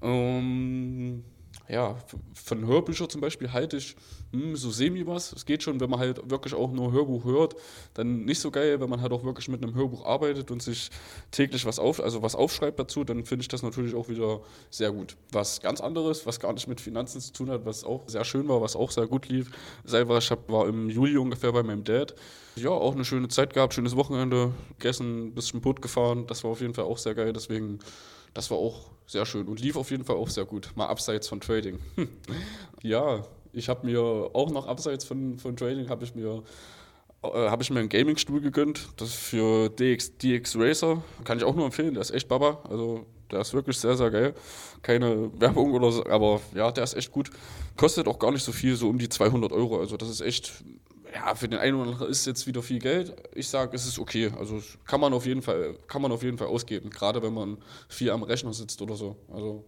Ähm, 0.01 1.23
ja, 1.71 1.95
von 2.33 2.67
Hörbüchern 2.67 3.09
zum 3.09 3.21
Beispiel 3.21 3.53
halte 3.53 3.77
ich 3.77 3.95
hm, 4.33 4.57
so 4.57 4.71
semi 4.71 5.07
was. 5.07 5.31
Es 5.31 5.45
geht 5.45 5.63
schon, 5.63 5.79
wenn 5.79 5.89
man 5.89 5.99
halt 5.99 6.29
wirklich 6.29 6.53
auch 6.53 6.69
nur 6.69 6.91
Hörbuch 6.91 7.23
hört, 7.23 7.55
dann 7.93 8.25
nicht 8.25 8.41
so 8.41 8.51
geil, 8.51 8.81
wenn 8.81 8.89
man 8.89 9.01
halt 9.01 9.13
auch 9.13 9.23
wirklich 9.23 9.47
mit 9.47 9.63
einem 9.63 9.73
Hörbuch 9.73 10.05
arbeitet 10.05 10.51
und 10.51 10.61
sich 10.61 10.89
täglich 11.31 11.65
was 11.65 11.79
auf, 11.79 12.01
also 12.01 12.21
was 12.21 12.35
aufschreibt 12.35 12.77
dazu, 12.77 13.05
dann 13.05 13.23
finde 13.23 13.43
ich 13.43 13.47
das 13.47 13.63
natürlich 13.63 13.95
auch 13.95 14.09
wieder 14.09 14.41
sehr 14.69 14.91
gut. 14.91 15.15
Was 15.31 15.61
ganz 15.61 15.79
anderes, 15.79 16.25
was 16.25 16.41
gar 16.41 16.51
nicht 16.51 16.67
mit 16.67 16.81
Finanzen 16.81 17.21
zu 17.21 17.31
tun 17.31 17.49
hat, 17.49 17.65
was 17.65 17.85
auch 17.85 18.07
sehr 18.09 18.25
schön 18.25 18.49
war, 18.49 18.61
was 18.61 18.75
auch 18.75 18.91
sehr 18.91 19.07
gut 19.07 19.29
lief. 19.29 19.49
Selber, 19.85 20.17
ich 20.17 20.29
hab, 20.29 20.49
war 20.49 20.67
im 20.67 20.89
Juli 20.89 21.17
ungefähr 21.17 21.53
bei 21.53 21.63
meinem 21.63 21.85
Dad. 21.85 22.15
Ja, 22.57 22.71
auch 22.71 22.95
eine 22.95 23.05
schöne 23.05 23.29
Zeit 23.29 23.53
gehabt, 23.53 23.73
schönes 23.73 23.95
Wochenende, 23.95 24.51
gegessen, 24.77 25.27
ein 25.27 25.33
bisschen 25.33 25.61
Boot 25.61 25.81
gefahren. 25.81 26.27
Das 26.27 26.43
war 26.43 26.51
auf 26.51 26.59
jeden 26.59 26.73
Fall 26.73 26.83
auch 26.83 26.97
sehr 26.97 27.15
geil, 27.15 27.31
deswegen 27.31 27.79
das 28.33 28.51
war 28.51 28.57
auch 28.57 28.91
sehr 29.07 29.25
schön 29.25 29.47
und 29.47 29.59
lief 29.59 29.75
auf 29.75 29.91
jeden 29.91 30.05
Fall 30.05 30.15
auch 30.15 30.29
sehr 30.29 30.45
gut, 30.45 30.71
mal 30.75 30.87
abseits 30.87 31.27
von 31.27 31.41
Trading. 31.41 31.79
ja, 32.81 33.25
ich 33.53 33.69
habe 33.69 33.85
mir 33.85 34.01
auch 34.01 34.49
noch 34.51 34.67
abseits 34.67 35.03
von, 35.03 35.37
von 35.37 35.55
Trading, 35.55 35.89
habe 35.89 36.03
ich 36.03 36.15
mir 36.15 36.43
äh, 37.23 37.27
habe 37.27 37.61
ich 37.61 37.69
mir 37.69 37.79
einen 37.79 37.89
Gaming-Stuhl 37.89 38.41
gegönnt, 38.41 38.89
das 38.97 39.13
für 39.13 39.69
DX, 39.69 40.17
DX 40.17 40.57
Racer, 40.57 41.03
kann 41.23 41.37
ich 41.37 41.43
auch 41.43 41.55
nur 41.55 41.65
empfehlen, 41.65 41.93
der 41.93 42.01
ist 42.01 42.11
echt 42.11 42.27
Baba, 42.27 42.63
also 42.69 43.05
der 43.31 43.41
ist 43.41 43.53
wirklich 43.53 43.77
sehr, 43.77 43.95
sehr 43.95 44.11
geil. 44.11 44.33
Keine 44.81 45.31
Werbung 45.39 45.73
oder 45.73 45.91
so, 45.91 46.05
aber 46.05 46.41
ja, 46.53 46.71
der 46.71 46.83
ist 46.83 46.95
echt 46.95 47.11
gut. 47.11 47.29
Kostet 47.77 48.07
auch 48.07 48.19
gar 48.19 48.31
nicht 48.31 48.43
so 48.43 48.51
viel, 48.51 48.75
so 48.75 48.89
um 48.89 48.97
die 48.97 49.07
200 49.07 49.51
Euro, 49.51 49.79
also 49.79 49.97
das 49.97 50.09
ist 50.09 50.21
echt 50.21 50.63
ja, 51.13 51.35
für 51.35 51.47
den 51.47 51.59
einen 51.59 51.75
oder 51.75 51.91
anderen 51.91 52.09
ist 52.09 52.25
jetzt 52.25 52.47
wieder 52.47 52.61
viel 52.61 52.79
Geld. 52.79 53.13
Ich 53.33 53.47
sage, 53.47 53.75
es 53.75 53.85
ist 53.85 53.99
okay. 53.99 54.31
Also 54.37 54.61
kann 54.85 55.01
man 55.01 55.13
auf 55.13 55.25
jeden 55.25 55.41
Fall, 55.41 55.75
kann 55.87 56.01
man 56.01 56.11
auf 56.11 56.23
jeden 56.23 56.37
Fall 56.37 56.47
ausgeben, 56.47 56.89
gerade 56.89 57.21
wenn 57.21 57.33
man 57.33 57.57
viel 57.89 58.11
am 58.11 58.23
Rechner 58.23 58.53
sitzt 58.53 58.81
oder 58.81 58.95
so. 58.95 59.15
Also, 59.31 59.65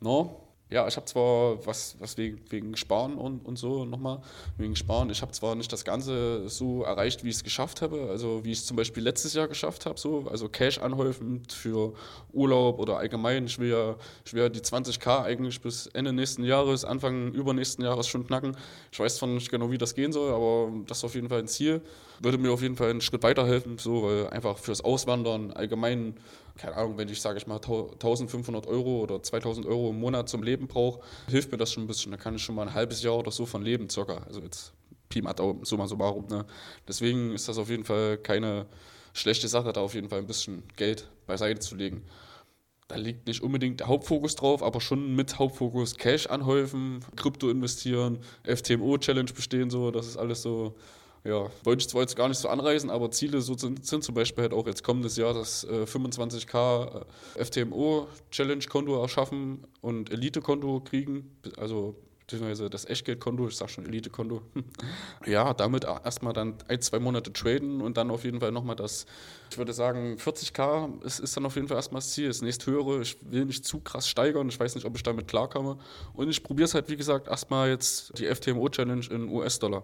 no 0.00 0.40
ja, 0.74 0.88
ich 0.88 0.96
habe 0.96 1.06
zwar 1.06 1.64
was, 1.64 1.94
was 2.00 2.18
wegen, 2.18 2.40
wegen 2.50 2.76
Sparen 2.76 3.14
und, 3.14 3.46
und 3.46 3.56
so 3.56 3.84
nochmal, 3.84 4.20
wegen 4.58 4.74
Sparen, 4.74 5.08
ich 5.08 5.22
habe 5.22 5.30
zwar 5.30 5.54
nicht 5.54 5.72
das 5.72 5.84
Ganze 5.84 6.48
so 6.48 6.82
erreicht, 6.82 7.22
wie 7.22 7.28
ich 7.28 7.36
es 7.36 7.44
geschafft 7.44 7.80
habe, 7.80 8.08
also 8.10 8.44
wie 8.44 8.50
ich 8.50 8.58
es 8.58 8.66
zum 8.66 8.76
Beispiel 8.76 9.04
letztes 9.04 9.34
Jahr 9.34 9.46
geschafft 9.46 9.86
habe, 9.86 10.00
so, 10.00 10.26
also 10.28 10.48
Cash 10.48 10.78
anhäufend 10.78 11.52
für 11.52 11.94
Urlaub 12.32 12.80
oder 12.80 12.96
allgemein. 12.96 13.46
Ich 13.46 13.60
will 13.60 13.70
ja, 13.70 13.94
ich 14.24 14.34
will 14.34 14.42
ja 14.42 14.48
die 14.48 14.58
20k 14.58 15.22
eigentlich 15.22 15.60
bis 15.60 15.86
Ende 15.86 16.12
nächsten 16.12 16.42
Jahres, 16.42 16.84
Anfang 16.84 17.32
übernächsten 17.32 17.84
Jahres 17.84 18.08
schon 18.08 18.26
knacken. 18.26 18.56
Ich 18.90 18.98
weiß 18.98 19.18
zwar 19.18 19.28
nicht 19.28 19.52
genau, 19.52 19.70
wie 19.70 19.78
das 19.78 19.94
gehen 19.94 20.12
soll, 20.12 20.32
aber 20.32 20.72
das 20.88 20.98
ist 20.98 21.04
auf 21.04 21.14
jeden 21.14 21.28
Fall 21.28 21.38
ein 21.38 21.48
Ziel. 21.48 21.82
Würde 22.18 22.38
mir 22.38 22.50
auf 22.50 22.62
jeden 22.62 22.74
Fall 22.74 22.90
einen 22.90 23.00
Schritt 23.00 23.22
weiterhelfen, 23.22 23.78
so, 23.78 24.02
weil 24.02 24.28
einfach 24.30 24.58
fürs 24.58 24.80
Auswandern 24.80 25.52
allgemein 25.52 26.16
keine 26.56 26.76
Ahnung, 26.76 26.96
wenn 26.96 27.08
ich, 27.08 27.20
sage 27.20 27.38
ich 27.38 27.46
mal, 27.46 27.56
1500 27.56 28.66
Euro 28.66 29.00
oder 29.00 29.22
2000 29.22 29.66
Euro 29.66 29.90
im 29.90 29.98
Monat 29.98 30.28
zum 30.28 30.42
Leben 30.42 30.68
brauche, 30.68 31.00
hilft 31.28 31.50
mir 31.50 31.58
das 31.58 31.72
schon 31.72 31.84
ein 31.84 31.86
bisschen. 31.86 32.12
Da 32.12 32.18
kann 32.18 32.36
ich 32.36 32.42
schon 32.42 32.54
mal 32.54 32.68
ein 32.68 32.74
halbes 32.74 33.02
Jahr 33.02 33.18
oder 33.18 33.30
so 33.30 33.44
von 33.44 33.62
leben, 33.62 33.90
circa. 33.90 34.18
Also 34.26 34.40
jetzt 34.40 34.72
Pi 35.08 35.20
mal 35.20 35.32
Daumen, 35.32 35.64
so 35.64 35.78
warum. 35.78 36.26
Ne? 36.28 36.44
Deswegen 36.86 37.32
ist 37.32 37.48
das 37.48 37.58
auf 37.58 37.68
jeden 37.68 37.84
Fall 37.84 38.18
keine 38.18 38.66
schlechte 39.12 39.48
Sache, 39.48 39.72
da 39.72 39.80
auf 39.80 39.94
jeden 39.94 40.08
Fall 40.08 40.20
ein 40.20 40.26
bisschen 40.26 40.62
Geld 40.76 41.08
beiseite 41.26 41.60
zu 41.60 41.74
legen. 41.74 42.04
Da 42.88 42.96
liegt 42.96 43.26
nicht 43.26 43.42
unbedingt 43.42 43.80
der 43.80 43.88
Hauptfokus 43.88 44.36
drauf, 44.36 44.62
aber 44.62 44.80
schon 44.80 45.16
mit 45.16 45.38
Hauptfokus 45.38 45.96
Cash 45.96 46.26
anhäufen, 46.26 47.00
Krypto 47.16 47.48
investieren, 47.48 48.18
FTMO-Challenge 48.44 49.32
bestehen, 49.32 49.70
so, 49.70 49.90
das 49.90 50.06
ist 50.06 50.18
alles 50.18 50.42
so 50.42 50.74
ja, 51.24 51.50
wollte 51.64 51.80
ich 51.80 51.88
zwar 51.88 52.02
jetzt 52.02 52.16
gar 52.16 52.28
nicht 52.28 52.38
so 52.38 52.48
anreißen, 52.48 52.90
aber 52.90 53.10
Ziele 53.10 53.40
so 53.40 53.56
sind, 53.56 53.86
sind 53.86 54.04
zum 54.04 54.14
Beispiel 54.14 54.42
halt 54.42 54.52
auch 54.52 54.66
jetzt 54.66 54.84
kommendes 54.84 55.16
Jahr 55.16 55.32
das 55.32 55.64
äh, 55.64 55.84
25k 55.84 57.06
äh, 57.36 57.44
FTMO-Challenge-Konto 57.44 59.00
erschaffen 59.00 59.66
und 59.80 60.12
Elite-Konto 60.12 60.80
kriegen, 60.80 61.34
also 61.56 61.96
beziehungsweise 62.26 62.70
das 62.70 62.86
Echtgeldkonto, 62.86 63.48
ich 63.48 63.56
sag 63.56 63.70
schon 63.70 63.86
Elite-Konto. 63.86 64.42
ja, 65.26 65.52
damit 65.54 65.84
erstmal 65.84 66.32
dann 66.32 66.54
ein, 66.68 66.80
zwei 66.80 66.98
Monate 66.98 67.32
traden 67.32 67.80
und 67.80 67.96
dann 67.96 68.10
auf 68.10 68.24
jeden 68.24 68.40
Fall 68.40 68.52
nochmal 68.52 68.76
das, 68.76 69.06
ich 69.50 69.58
würde 69.58 69.72
sagen, 69.72 70.16
40k 70.16 71.02
ist, 71.04 71.20
ist 71.20 71.36
dann 71.36 71.44
auf 71.46 71.56
jeden 71.56 71.68
Fall 71.68 71.76
erstmal 71.76 72.00
das 72.00 72.12
Ziel. 72.12 72.28
Das 72.28 72.42
nächst 72.42 72.66
höhere, 72.66 73.02
ich 73.02 73.18
will 73.22 73.44
nicht 73.44 73.64
zu 73.64 73.80
krass 73.80 74.08
steigern, 74.08 74.48
ich 74.48 74.58
weiß 74.58 74.74
nicht, 74.74 74.86
ob 74.86 74.96
ich 74.96 75.02
damit 75.02 75.28
klarkomme. 75.28 75.78
Und 76.14 76.30
ich 76.30 76.42
probiere 76.42 76.64
es 76.64 76.74
halt, 76.74 76.88
wie 76.88 76.96
gesagt, 76.96 77.28
erstmal 77.28 77.68
jetzt 77.68 78.18
die 78.18 78.26
FTMO-Challenge 78.26 79.06
in 79.10 79.28
US-Dollar 79.28 79.82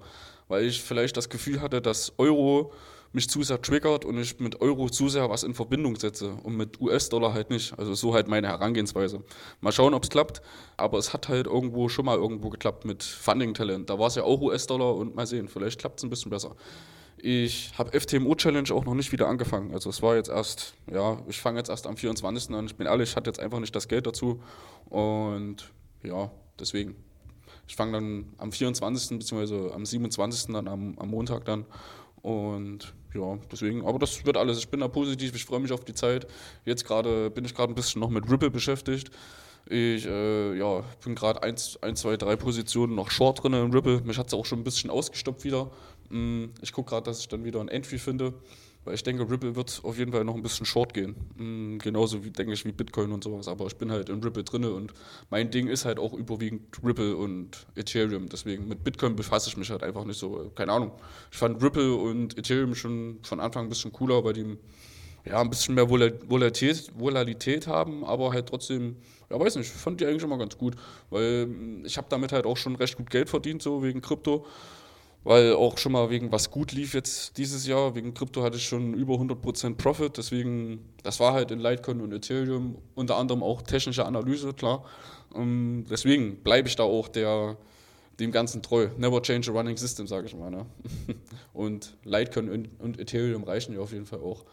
weil 0.51 0.65
ich 0.65 0.83
vielleicht 0.83 1.17
das 1.17 1.29
Gefühl 1.29 1.63
hatte, 1.63 1.81
dass 1.81 2.13
Euro 2.19 2.73
mich 3.13 3.29
zu 3.29 3.43
sehr 3.43 3.61
triggert 3.61 4.05
und 4.05 4.19
ich 4.19 4.39
mit 4.39 4.61
Euro 4.61 4.89
zu 4.89 5.09
sehr 5.09 5.29
was 5.29 5.43
in 5.43 5.55
Verbindung 5.55 5.97
setze 5.97 6.31
und 6.43 6.57
mit 6.57 6.81
US-Dollar 6.81 7.35
halt 7.35 7.51
nicht. 7.51 7.77
Also 7.79 7.95
so 7.95 8.15
halt 8.15 8.29
meine 8.29 8.49
Herangehensweise. 8.49 9.25
Mal 9.61 9.73
schauen, 9.73 9.95
ob 9.95 10.05
es 10.05 10.11
klappt, 10.11 10.43
aber 10.77 10.99
es 10.99 11.13
hat 11.13 11.29
halt 11.29 11.47
irgendwo 11.47 11.89
schon 11.89 12.05
mal 12.05 12.17
irgendwo 12.17 12.51
geklappt 12.51 12.85
mit 12.85 13.03
Funding 13.03 13.55
Talent. 13.55 13.91
Da 13.91 13.99
war 13.99 14.07
es 14.07 14.15
ja 14.15 14.23
auch 14.23 14.41
US-Dollar 14.41 14.95
und 14.95 15.15
mal 15.15 15.27
sehen, 15.27 15.49
vielleicht 15.49 15.81
klappt 15.81 15.99
es 15.99 16.05
ein 16.05 16.11
bisschen 16.11 16.31
besser. 16.31 16.55
Ich 17.19 17.73
habe 17.77 17.99
FTMO 17.99 18.35
Challenge 18.35 18.71
auch 18.73 18.85
noch 18.85 18.95
nicht 18.95 19.13
wieder 19.13 19.29
angefangen. 19.29 19.75
Also 19.75 19.91
es 19.91 20.01
war 20.01 20.17
jetzt 20.17 20.31
erst, 20.31 20.75
ja, 20.91 21.19
ich 21.29 21.41
fange 21.41 21.59
jetzt 21.59 21.69
erst 21.69 21.87
am 21.87 21.97
24. 21.97 22.55
an. 22.55 22.67
Ich 22.67 22.77
bin 22.77 22.87
ehrlich, 22.87 23.11
ich 23.11 23.17
hatte 23.17 23.29
jetzt 23.29 23.41
einfach 23.41 23.61
nicht 23.61 23.75
das 23.75 23.89
Geld 23.89 24.07
dazu 24.07 24.41
und 24.89 25.71
ja, 26.03 26.31
deswegen 26.59 26.97
ich 27.71 27.77
fange 27.77 27.93
dann 27.93 28.25
am 28.39 28.51
24. 28.51 29.19
bzw. 29.19 29.73
am 29.73 29.87
27. 29.87 30.53
dann 30.53 30.67
am, 30.67 30.99
am 30.99 31.09
Montag 31.09 31.45
dann. 31.45 31.67
Und 32.21 32.93
ja, 33.15 33.39
deswegen, 33.51 33.85
aber 33.85 33.99
das 33.99 34.25
wird 34.25 34.37
alles. 34.37 34.59
Ich 34.59 34.69
bin 34.69 34.81
da 34.81 34.89
positiv, 34.89 35.35
ich 35.35 35.45
freue 35.45 35.61
mich 35.61 35.73
auf 35.73 35.85
die 35.85 35.95
Zeit. 35.95 36.27
Jetzt 36.65 36.85
gerade 36.85 37.31
bin 37.31 37.45
ich 37.45 37.55
gerade 37.55 37.73
ein 37.73 37.75
bisschen 37.75 38.01
noch 38.01 38.11
mit 38.11 38.31
Ripple 38.31 38.51
beschäftigt. 38.51 39.11
Ich 39.67 40.07
äh, 40.07 40.57
ja, 40.57 40.83
bin 41.05 41.15
gerade 41.15 41.43
1, 41.43 41.79
2, 41.95 42.17
3 42.17 42.37
Positionen 42.37 42.95
noch 42.95 43.11
short 43.11 43.43
drin 43.43 43.53
im 43.53 43.71
Ripple. 43.71 44.01
Mich 44.03 44.19
hat 44.19 44.29
es 44.29 44.35
auch 44.35 44.47
schon 44.47 44.61
ein 44.61 44.65
bisschen 44.65 44.91
ausgestoppt 44.91 45.45
wieder. 45.45 45.71
Mm, 46.09 46.47
ich 46.61 46.73
gucke 46.73 46.91
gerade, 46.91 47.05
dass 47.05 47.21
ich 47.21 47.29
dann 47.29 47.45
wieder 47.45 47.61
ein 47.61 47.69
Entry 47.69 47.99
finde. 47.99 48.35
Weil 48.85 48.95
ich 48.95 49.03
denke, 49.03 49.29
Ripple 49.29 49.57
wird 49.57 49.81
auf 49.83 49.99
jeden 49.99 50.11
Fall 50.11 50.25
noch 50.25 50.35
ein 50.35 50.43
bisschen 50.43 50.65
short 50.65 50.95
gehen. 50.95 51.15
Mhm, 51.37 51.79
genauso 51.79 52.25
wie, 52.25 52.31
denke 52.31 52.55
ich, 52.55 52.65
wie 52.65 52.73
Bitcoin 52.73 53.13
und 53.13 53.23
sowas. 53.23 53.47
Aber 53.47 53.67
ich 53.67 53.77
bin 53.77 53.93
halt 53.93 54.09
in 54.09 54.23
Ripple 54.23 54.43
drin 54.43 54.65
und 54.65 54.95
mein 55.29 55.51
Ding 55.51 55.69
ist 55.69 55.85
halt 55.85 55.99
auch 55.99 56.15
überwiegend 56.15 56.63
Ripple 56.83 57.15
und 57.17 57.67
Ethereum. 57.77 58.29
Deswegen 58.29 58.69
mit 58.69 58.83
Bitcoin 58.83 59.17
befasse 59.17 59.51
ich 59.51 59.57
mich 59.57 59.71
halt 59.71 59.83
einfach 59.83 60.05
nicht 60.05 60.19
so. 60.19 60.51
Keine 60.55 60.73
Ahnung. 60.73 60.93
Ich 61.31 61.39
fand 61.39 61.63
Ripple 61.63 61.95
und 61.95 62.39
Ethereum 62.39 62.75
schon 62.75 63.19
von 63.23 63.41
Anfang 63.41 63.67
ein 63.67 63.69
bisschen 63.69 63.93
cooler, 63.93 64.25
weil 64.25 64.33
die 64.33 64.57
ja, 65.27 65.41
ein 65.41 65.51
bisschen 65.51 65.75
mehr 65.75 65.89
Volatilität, 65.89 66.91
Volatilität 66.99 67.67
haben, 67.67 68.05
aber 68.05 68.33
halt 68.33 68.49
trotzdem, 68.49 68.97
ja, 69.29 69.39
weiß 69.39 69.57
nicht, 69.57 69.71
fand 69.71 70.01
die 70.01 70.07
eigentlich 70.07 70.23
immer 70.23 70.39
ganz 70.39 70.57
gut, 70.57 70.77
weil 71.11 71.49
ich 71.85 71.97
habe 71.97 72.07
damit 72.09 72.33
halt 72.33 72.47
auch 72.47 72.57
schon 72.57 72.77
recht 72.77 72.97
gut 72.97 73.11
Geld 73.11 73.29
verdient, 73.29 73.63
so 73.63 73.83
wegen 73.83 74.01
Krypto, 74.01 74.47
weil 75.25 75.55
auch 75.55 75.79
schon 75.79 75.93
mal 75.93 76.11
wegen 76.11 76.33
was 76.33 76.51
gut 76.51 76.73
lief 76.73 76.95
jetzt 76.95 77.37
dieses 77.37 77.67
Jahr, 77.67 77.95
wegen 77.95 78.15
Krypto 78.15 78.43
hatte 78.43 78.57
ich 78.57 78.65
schon 78.65 78.95
über 78.95 79.15
100% 79.15 79.77
Profit, 79.77 80.17
deswegen, 80.17 80.81
das 81.03 81.21
war 81.21 81.33
halt 81.33 81.51
in 81.51 81.61
Litecoin 81.61 82.01
und 82.01 82.13
Ethereum, 82.13 82.79
unter 82.95 83.17
anderem 83.17 83.43
auch 83.43 83.63
technische 83.63 84.07
Analyse, 84.07 84.55
klar, 84.55 84.85
und 85.33 85.43
ähm, 85.43 85.87
deswegen 85.89 86.37
bleibe 86.43 86.69
ich 86.69 86.77
da 86.77 86.83
auch 86.83 87.09
der, 87.09 87.57
dem 88.19 88.33
Ganzen 88.33 88.63
treu. 88.63 88.89
Never 88.97 89.23
change 89.23 89.51
a 89.51 89.55
running 89.55 89.77
system, 89.77 90.07
sage 90.07 90.27
ich 90.27 90.37
mal. 90.37 90.51
Ne? 90.51 90.67
Und 91.53 91.97
Litecoin 92.05 92.51
und, 92.51 92.69
und 92.81 92.99
Ethereum 92.99 93.45
reichen 93.45 93.75
ja 93.75 93.81
auf 93.81 93.93
jeden 93.93 94.07
Fall 94.07 94.21
auch 94.21 94.45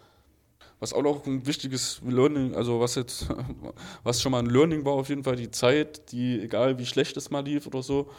was 0.80 0.94
auch 0.94 1.02
noch 1.02 1.26
ein 1.26 1.46
wichtiges 1.48 2.02
Learning, 2.08 2.54
also 2.54 2.80
was 2.80 2.94
jetzt, 2.96 3.28
was 4.04 4.22
schon 4.22 4.32
mal 4.32 4.40
ein 4.40 4.50
Learning 4.50 4.86
war, 4.86 4.94
auf 4.94 5.10
jeden 5.10 5.24
Fall 5.24 5.36
die 5.36 5.50
Zeit, 5.50 6.12
die, 6.12 6.40
egal 6.40 6.78
wie 6.78 6.86
schlecht 6.86 7.18
es 7.18 7.32
mal 7.32 7.44
lief 7.44 7.66
oder 7.66 7.82
so, 7.82 8.12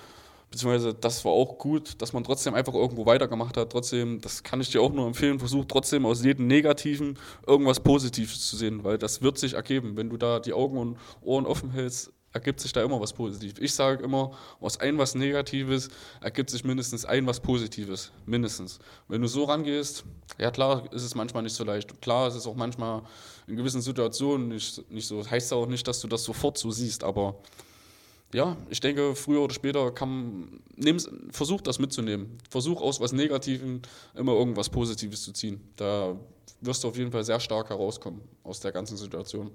beziehungsweise 0.51 0.95
das 0.95 1.25
war 1.25 1.33
auch 1.33 1.59
gut, 1.59 2.01
dass 2.01 2.13
man 2.13 2.25
trotzdem 2.25 2.55
einfach 2.55 2.75
irgendwo 2.75 3.07
weitergemacht 3.07 3.57
hat. 3.57 3.71
Trotzdem, 3.71 4.21
das 4.21 4.43
kann 4.43 4.61
ich 4.61 4.71
dir 4.71 4.81
auch 4.81 4.93
nur 4.93 5.07
empfehlen, 5.07 5.39
versuch 5.39 5.65
trotzdem 5.67 6.07
aus 6.07 6.25
jedem 6.25 6.47
Negativen 6.47 7.19
irgendwas 7.47 7.81
Positives 7.81 8.47
zu 8.49 8.57
sehen, 8.57 8.85
weil 8.85 8.99
das 8.99 9.23
wird 9.23 9.39
sich 9.39 9.55
ergeben. 9.55 9.97
Wenn 9.97 10.11
du 10.11 10.17
da 10.17 10.41
die 10.41 10.53
Augen 10.53 10.79
und 10.79 10.97
Ohren 11.21 11.47
offen 11.47 11.71
hältst, 11.71 12.13
ergibt 12.33 12.61
sich 12.61 12.73
da 12.73 12.83
immer 12.83 13.01
was 13.01 13.13
Positives. 13.13 13.59
Ich 13.61 13.75
sage 13.75 14.05
immer, 14.05 14.33
aus 14.61 14.79
ein 14.79 14.99
was 14.99 15.15
Negatives 15.15 15.89
ergibt 16.21 16.51
sich 16.51 16.65
mindestens 16.65 17.05
ein 17.05 17.27
was 17.27 17.41
Positives. 17.41 18.13
Mindestens. 18.27 18.79
Wenn 19.09 19.23
du 19.23 19.29
so 19.29 19.45
rangehst, 19.45 20.05
ja 20.39 20.51
klar 20.51 20.91
ist 20.93 21.03
es 21.03 21.15
manchmal 21.15 21.43
nicht 21.43 21.55
so 21.55 21.65
leicht. 21.65 22.01
Klar 22.03 22.29
ist 22.29 22.35
es 22.35 22.47
auch 22.47 22.55
manchmal 22.55 23.03
in 23.47 23.57
gewissen 23.57 23.81
Situationen 23.81 24.49
nicht, 24.49 24.91
nicht 24.91 25.07
so. 25.07 25.19
Das 25.19 25.31
heißt 25.31 25.53
auch 25.53 25.67
nicht, 25.67 25.87
dass 25.89 26.01
du 26.01 26.09
das 26.09 26.25
sofort 26.25 26.59
so 26.59 26.71
siehst, 26.71 27.03
aber 27.03 27.37
ja, 28.35 28.57
ich 28.69 28.81
denke, 28.81 29.15
früher 29.15 29.41
oder 29.41 29.55
später 29.55 29.91
kann 29.91 30.61
nimm's, 30.77 31.09
versuch 31.31 31.61
das 31.63 31.79
mitzunehmen. 31.79 32.39
Versuch 32.51 32.81
aus 32.81 33.01
was 33.01 33.13
Negativem 33.13 33.81
immer 34.15 34.33
irgendwas 34.33 34.69
Positives 34.69 35.23
zu 35.23 35.33
ziehen. 35.33 35.61
Da 35.77 36.17
wirst 36.61 36.85
du 36.85 36.89
auf 36.89 36.97
jeden 36.97 37.11
Fall 37.11 37.25
sehr 37.25 37.41
stark 37.41 37.71
herauskommen 37.71 38.21
aus 38.43 38.61
der 38.61 38.73
ganzen 38.73 38.97
Situation 38.97 39.51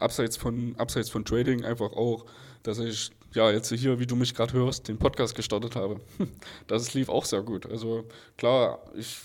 abseits 0.00 0.36
von, 0.36 0.74
abseits 0.76 1.10
von 1.10 1.24
Trading 1.24 1.64
einfach 1.64 1.92
auch, 1.92 2.24
dass 2.62 2.78
ich 2.78 3.10
ja 3.34 3.50
jetzt 3.50 3.72
hier, 3.72 3.98
wie 3.98 4.06
du 4.06 4.16
mich 4.16 4.34
gerade 4.34 4.52
hörst, 4.54 4.88
den 4.88 4.98
Podcast 4.98 5.34
gestartet 5.34 5.76
habe. 5.76 6.00
Das 6.66 6.94
lief 6.94 7.08
auch 7.08 7.24
sehr 7.24 7.42
gut. 7.42 7.66
Also 7.66 8.04
klar, 8.36 8.80
ich, 8.94 9.16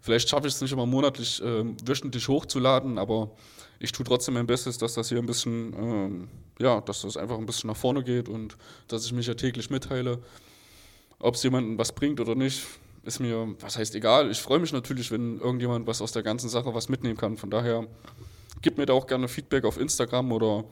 vielleicht 0.00 0.28
schaffe 0.28 0.46
ich 0.46 0.54
es 0.54 0.60
nicht 0.60 0.72
immer 0.72 0.86
monatlich 0.86 1.42
äh, 1.42 1.64
wöchentlich 1.84 2.28
hochzuladen, 2.28 2.98
aber 2.98 3.30
ich 3.78 3.92
tue 3.92 4.06
trotzdem 4.06 4.34
mein 4.34 4.46
Bestes, 4.46 4.78
dass 4.78 4.94
das 4.94 5.08
hier 5.08 5.18
ein 5.18 5.26
bisschen, 5.26 5.74
ähm, 5.74 6.28
ja, 6.58 6.80
dass 6.80 7.02
das 7.02 7.16
einfach 7.16 7.38
ein 7.38 7.46
bisschen 7.46 7.68
nach 7.68 7.76
vorne 7.76 8.02
geht 8.02 8.28
und 8.28 8.56
dass 8.88 9.04
ich 9.04 9.12
mich 9.12 9.26
ja 9.26 9.34
täglich 9.34 9.70
mitteile. 9.70 10.18
Ob 11.18 11.34
es 11.34 11.42
jemandem 11.42 11.78
was 11.78 11.92
bringt 11.92 12.20
oder 12.20 12.34
nicht, 12.34 12.62
ist 13.04 13.20
mir, 13.20 13.54
was 13.60 13.76
heißt 13.78 13.94
egal. 13.94 14.30
Ich 14.30 14.40
freue 14.40 14.58
mich 14.58 14.72
natürlich, 14.72 15.10
wenn 15.10 15.40
irgendjemand 15.40 15.86
was 15.86 16.02
aus 16.02 16.12
der 16.12 16.22
ganzen 16.22 16.48
Sache 16.48 16.74
was 16.74 16.88
mitnehmen 16.88 17.16
kann. 17.16 17.36
Von 17.36 17.50
daher 17.50 17.86
gib 18.62 18.78
mir 18.78 18.86
da 18.86 18.92
auch 18.92 19.06
gerne 19.06 19.28
Feedback 19.28 19.64
auf 19.64 19.78
Instagram 19.78 20.32
oder 20.32 20.64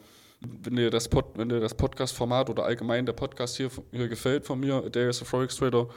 wenn 0.62 0.76
dir 0.76 0.90
das, 0.90 1.08
Pod, 1.08 1.26
das 1.36 1.74
Podcast-Format 1.74 2.50
oder 2.50 2.64
allgemein 2.64 3.06
der 3.06 3.12
Podcast 3.12 3.56
hier, 3.56 3.70
hier 3.90 4.08
gefällt 4.08 4.44
von 4.44 4.60
mir, 4.60 4.88
der 4.90 5.10
ist 5.10 5.22
a 5.22 5.24
Forex 5.24 5.56
Trader, 5.56 5.88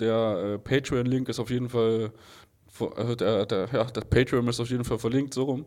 der 0.00 0.54
äh, 0.54 0.58
Patreon-Link 0.58 1.28
ist 1.28 1.40
auf 1.40 1.50
jeden 1.50 1.68
Fall, 1.68 2.12
äh, 2.80 3.16
der, 3.16 3.46
der, 3.46 3.68
ja, 3.72 3.84
der 3.84 4.00
Patreon 4.02 4.48
ist 4.48 4.60
auf 4.60 4.70
jeden 4.70 4.84
Fall 4.84 4.98
verlinkt, 4.98 5.34
so 5.34 5.44
rum. 5.44 5.66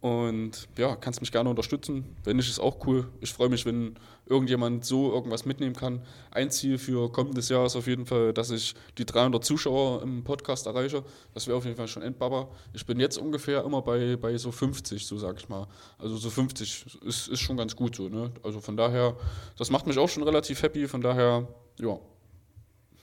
Und 0.00 0.66
ja, 0.78 0.96
kannst 0.96 1.20
mich 1.20 1.30
gerne 1.30 1.50
unterstützen. 1.50 2.16
Wenn 2.24 2.36
nicht, 2.36 2.48
ist 2.48 2.58
auch 2.58 2.86
cool. 2.86 3.08
Ich 3.20 3.34
freue 3.34 3.50
mich, 3.50 3.66
wenn 3.66 3.96
irgendjemand 4.24 4.86
so 4.86 5.12
irgendwas 5.12 5.44
mitnehmen 5.44 5.74
kann. 5.74 6.00
Ein 6.30 6.50
Ziel 6.50 6.78
für 6.78 7.12
kommendes 7.12 7.50
Jahr 7.50 7.66
ist 7.66 7.76
auf 7.76 7.86
jeden 7.86 8.06
Fall, 8.06 8.32
dass 8.32 8.50
ich 8.50 8.74
die 8.96 9.04
300 9.04 9.44
Zuschauer 9.44 10.02
im 10.02 10.24
Podcast 10.24 10.66
erreiche. 10.66 11.04
Das 11.34 11.46
wäre 11.46 11.58
auf 11.58 11.66
jeden 11.66 11.76
Fall 11.76 11.88
schon 11.88 12.02
Endbaba. 12.02 12.48
Ich 12.72 12.86
bin 12.86 12.98
jetzt 12.98 13.18
ungefähr 13.18 13.62
immer 13.62 13.82
bei, 13.82 14.16
bei 14.16 14.38
so 14.38 14.50
50, 14.50 15.04
so 15.04 15.18
sag 15.18 15.36
ich 15.36 15.48
mal. 15.50 15.66
Also 15.98 16.16
so 16.16 16.30
50 16.30 16.98
ist, 17.04 17.28
ist 17.28 17.40
schon 17.40 17.58
ganz 17.58 17.76
gut 17.76 17.96
so. 17.96 18.08
Ne? 18.08 18.32
Also 18.42 18.60
von 18.60 18.78
daher, 18.78 19.16
das 19.58 19.70
macht 19.70 19.86
mich 19.86 19.98
auch 19.98 20.08
schon 20.08 20.22
relativ 20.22 20.62
happy. 20.62 20.88
Von 20.88 21.02
daher, 21.02 21.46
ja, 21.78 21.98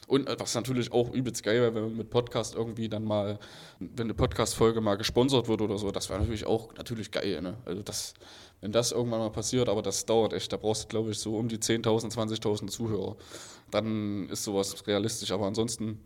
und 0.08 0.28
was 0.40 0.56
natürlich 0.56 0.92
auch 0.94 1.14
übelst 1.14 1.44
geil 1.44 1.62
wäre, 1.62 1.76
wenn 1.76 1.84
man 1.84 1.98
mit 1.98 2.10
Podcast 2.10 2.56
irgendwie 2.56 2.88
dann 2.88 3.04
mal, 3.04 3.40
wenn 3.80 4.08
eine 4.08 4.14
Podcast-Folge 4.14 4.80
mal 4.80 4.96
gesponsert 4.96 5.50
wird 5.50 5.62
oder 5.62 5.78
so, 5.78 5.92
das 5.92 6.10
wäre 6.10 6.20
natürlich 6.20 6.46
auch 6.46 6.74
natürlich 6.76 7.12
geil. 7.12 7.42
Ne? 7.42 7.58
Also 7.66 7.84
das, 7.84 8.14
wenn 8.62 8.72
das 8.72 8.94
irgendwann 8.94 9.20
mal 9.20 9.32
passiert, 9.32 9.68
aber 9.68 9.82
das 9.82 10.06
dauert 10.06 10.32
echt, 10.32 10.52
da 10.54 10.58
brauchst 10.58 10.86
du, 10.86 10.88
glaube 10.88 11.12
ich, 11.12 11.20
so 11.20 11.38
um 11.38 11.50
die 11.50 11.58
10.000, 11.58 12.14
20.000 12.14 12.68
Zuhörer. 12.68 13.18
Dann 13.70 14.30
ist 14.30 14.46
sowas 14.46 14.88
realistisch. 14.88 15.32
Aber 15.32 15.46
ansonsten, 15.46 16.00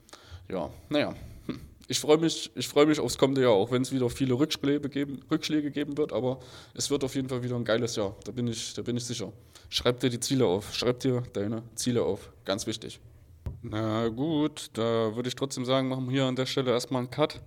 ja, 0.49 0.71
naja. 0.89 1.13
Hm. 1.45 1.59
Ich 1.87 1.99
freue 1.99 2.17
mich, 2.17 2.49
ich 2.55 2.73
mich 2.73 2.99
aufs 2.99 3.19
kommende 3.19 3.43
Jahr, 3.43 3.51
auch 3.51 3.69
wenn 3.69 3.83
es 3.83 3.91
wieder 3.91 4.09
viele 4.09 4.33
Rückschläge 4.33 4.89
geben, 4.89 5.19
Rückschläge 5.29 5.69
geben 5.69 5.97
wird, 5.97 6.11
aber 6.11 6.39
es 6.73 6.89
wird 6.89 7.03
auf 7.03 7.13
jeden 7.13 7.29
Fall 7.29 7.43
wieder 7.43 7.55
ein 7.55 7.65
geiles 7.65 7.95
Jahr. 7.97 8.15
Da 8.23 8.31
bin 8.31 8.47
ich, 8.47 8.73
da 8.73 8.81
bin 8.81 8.97
ich 8.97 9.05
sicher. 9.05 9.31
Schreib 9.69 9.99
dir 9.99 10.09
die 10.09 10.19
Ziele 10.19 10.45
auf. 10.45 10.73
Schreib 10.73 11.01
dir 11.01 11.21
deine 11.33 11.61
Ziele 11.75 12.01
auf. 12.01 12.31
Ganz 12.45 12.65
wichtig. 12.65 12.99
Na 13.63 14.07
gut, 14.07 14.71
da 14.73 15.15
würde 15.15 15.29
ich 15.29 15.35
trotzdem 15.35 15.65
sagen, 15.65 15.87
machen 15.87 16.05
wir 16.05 16.13
hier 16.13 16.25
an 16.25 16.35
der 16.35 16.47
Stelle 16.47 16.71
erstmal 16.71 17.01
einen 17.01 17.11
Cut. 17.11 17.41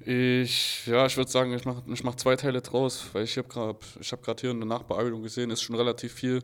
Ich, 0.00 0.86
ja, 0.86 1.06
ich 1.06 1.16
würde 1.16 1.30
sagen, 1.30 1.52
ich 1.54 1.64
mache 1.64 1.82
ich 1.86 2.04
mach 2.04 2.14
zwei 2.14 2.36
Teile 2.36 2.60
draus, 2.62 3.06
weil 3.12 3.24
ich 3.24 3.36
habe 3.38 3.48
gerade 3.48 3.78
hab 4.00 4.40
hier 4.40 4.50
eine 4.50 4.66
Nachbearbeitung 4.66 5.22
gesehen, 5.22 5.50
ist 5.50 5.62
schon 5.62 5.76
relativ 5.76 6.12
viel. 6.12 6.42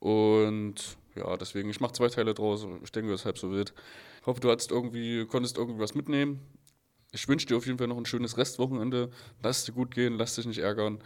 Und 0.00 0.96
ja, 1.14 1.36
deswegen, 1.36 1.70
ich 1.70 1.80
mache 1.80 1.92
zwei 1.92 2.08
Teile 2.08 2.34
draus. 2.34 2.66
Ich 2.82 2.92
denke, 2.92 3.10
das 3.10 3.20
ist 3.20 3.26
halb 3.26 3.38
so 3.38 3.50
wild. 3.50 3.72
Ich 4.20 4.26
hoffe, 4.26 4.40
du 4.40 4.50
hattest 4.50 4.70
irgendwie, 4.70 5.24
konntest 5.26 5.56
irgendwas 5.56 5.94
mitnehmen. 5.94 6.40
Ich 7.12 7.28
wünsche 7.28 7.46
dir 7.46 7.56
auf 7.56 7.66
jeden 7.66 7.78
Fall 7.78 7.88
noch 7.88 7.98
ein 7.98 8.06
schönes 8.06 8.38
Restwochenende. 8.38 9.10
Lass 9.42 9.58
es 9.58 9.64
dir 9.64 9.72
gut 9.72 9.94
gehen, 9.94 10.16
lass 10.16 10.34
dich 10.36 10.46
nicht 10.46 10.58
ärgern 10.58 11.02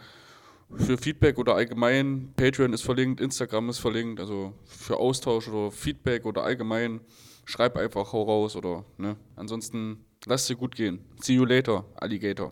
für 0.75 0.97
Feedback 0.97 1.37
oder 1.37 1.55
allgemein, 1.55 2.33
Patreon 2.35 2.73
ist 2.73 2.81
verlinkt, 2.81 3.21
Instagram 3.21 3.69
ist 3.69 3.79
verlinkt, 3.79 4.19
also 4.19 4.53
für 4.65 4.97
Austausch 4.97 5.47
oder 5.47 5.71
Feedback 5.71 6.25
oder 6.25 6.43
allgemein, 6.43 6.99
schreib 7.47 7.77
einfach, 7.77 8.13
hau 8.13 8.23
raus 8.23 8.55
oder, 8.55 8.85
ne. 8.97 9.17
Ansonsten, 9.35 10.05
lass 10.25 10.45
dir 10.47 10.55
gut 10.55 10.75
gehen. 10.75 10.99
See 11.21 11.33
you 11.33 11.45
later, 11.45 11.85
Alligator. 11.95 12.51